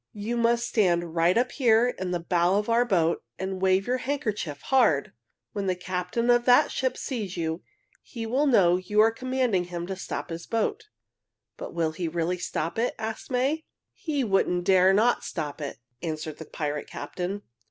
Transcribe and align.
"You 0.13 0.35
must 0.35 0.67
stand 0.67 1.13
right 1.13 1.37
up 1.37 1.51
here 1.51 1.89
in 1.89 2.09
the 2.09 2.19
bow 2.19 2.55
of 2.57 2.69
our 2.69 2.85
boat 2.85 3.23
and 3.37 3.61
wave 3.61 3.85
your 3.85 3.97
handkerchief 3.97 4.61
hard. 4.63 5.13
When 5.53 5.67
the 5.67 5.75
captain 5.75 6.31
of 6.31 6.45
that 6.45 6.71
ship 6.71 6.97
sees 6.97 7.37
you, 7.37 7.61
he 8.01 8.25
will 8.25 8.47
know 8.47 8.77
you 8.77 8.99
are 8.99 9.11
commanding 9.11 9.65
him 9.65 9.85
to 9.85 9.95
stop 9.95 10.31
his 10.31 10.47
boat." 10.47 10.85
"But 11.55 11.75
will 11.75 11.91
he 11.91 12.07
really 12.07 12.39
stop 12.39 12.79
it?" 12.79 12.95
asked 12.97 13.29
May. 13.29 13.63
"He 13.93 14.23
wouldn't 14.23 14.63
dare 14.63 14.91
not 14.91 15.21
to 15.21 15.27
stop 15.27 15.61
it," 15.61 15.77
answered 16.01 16.39
the 16.39 16.45
pirate 16.45 16.87
captain. 16.87 17.43